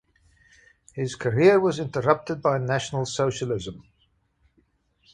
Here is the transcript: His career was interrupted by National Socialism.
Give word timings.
His 0.93 1.13
career 1.13 1.59
was 1.59 1.77
interrupted 1.77 2.41
by 2.41 2.57
National 2.57 3.05
Socialism. 3.05 3.83